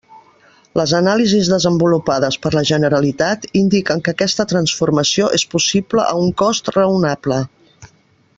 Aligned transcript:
Les 0.79 0.93
anàlisis 0.99 1.49
desenvolupades 1.51 2.37
per 2.45 2.51
la 2.55 2.63
Generalitat 2.69 3.45
indiquen 3.61 4.03
que 4.09 4.15
aquesta 4.17 4.47
transformació 4.55 5.29
és 5.41 5.47
possible 5.53 6.07
a 6.09 6.19
un 6.27 6.35
cost 6.45 6.73
raonable. 6.79 7.41